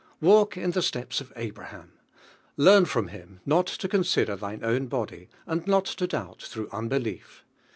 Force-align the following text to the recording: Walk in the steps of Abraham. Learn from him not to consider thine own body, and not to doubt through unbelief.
Walk 0.19 0.57
in 0.57 0.71
the 0.71 0.81
steps 0.81 1.21
of 1.21 1.31
Abraham. 1.35 1.91
Learn 2.57 2.85
from 2.85 3.09
him 3.09 3.39
not 3.45 3.67
to 3.67 3.87
consider 3.87 4.35
thine 4.35 4.63
own 4.63 4.87
body, 4.87 5.29
and 5.45 5.67
not 5.67 5.85
to 5.85 6.07
doubt 6.07 6.41
through 6.41 6.69
unbelief. 6.71 7.45